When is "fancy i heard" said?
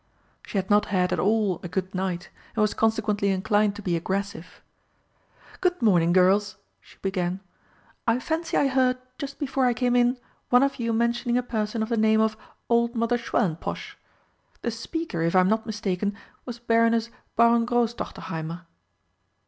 8.19-8.97